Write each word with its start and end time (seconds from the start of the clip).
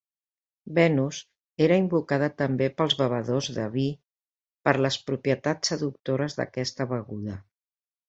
Venus 0.77 1.19
era 1.65 1.77
invocada 1.81 2.31
també 2.43 2.71
pels 2.81 2.97
bevedors 3.03 3.51
de 3.59 3.67
vi 3.77 3.85
per 4.69 4.77
les 4.89 5.01
propietats 5.13 5.75
seductores 5.77 6.41
d'aquesta 6.43 6.93
beguda. 6.99 7.43